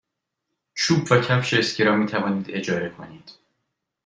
چوب 0.73 1.07
و 1.11 1.17
کفش 1.17 1.53
اسکی 1.53 1.83
را 1.83 1.95
می 1.95 2.05
توانید 2.05 2.45
اجاره 2.51 2.89
کنید. 2.89 3.31